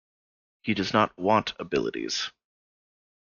He 0.63 0.73
does 0.73 0.93
not 0.93 1.15
want 1.15 1.53
abilities. 1.59 2.31